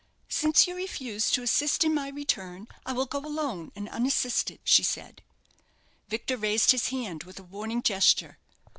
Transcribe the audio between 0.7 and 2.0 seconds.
refuse to assist in